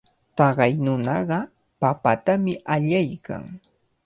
Taqay 0.37 0.71
nunaqa 0.83 1.39
papatami 1.79 2.53
allaykan. 2.73 3.43